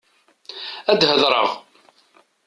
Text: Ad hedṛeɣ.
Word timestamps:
Ad 0.91 1.01
hedṛeɣ. 1.09 1.49